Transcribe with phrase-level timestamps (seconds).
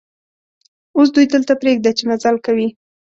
[0.95, 2.67] اوس دوی دلته پرېږده چې مزل کوي.